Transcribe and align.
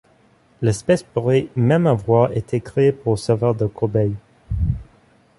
L'espèce 0.63 1.03
pourrait 1.03 1.49
même 1.55 1.85
avoir 1.85 2.31
été 2.31 2.59
créée 2.59 2.91
pour 2.91 3.19
servir 3.19 3.53
de 3.53 3.67
cobaye. 3.67 4.15